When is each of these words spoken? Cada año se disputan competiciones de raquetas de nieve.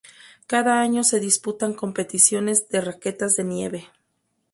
Cada 0.47 0.79
año 0.81 1.03
se 1.03 1.19
disputan 1.19 1.75
competiciones 1.75 2.69
de 2.69 2.81
raquetas 2.81 3.35
de 3.35 3.43
nieve. 3.43 3.89